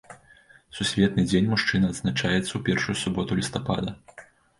Сусветны 0.77 1.25
дзень 1.31 1.49
мужчына 1.51 1.85
адзначаецца 1.93 2.47
ў 2.53 2.61
першую 2.71 2.95
суботу 3.03 3.37
лістапада. 3.41 3.95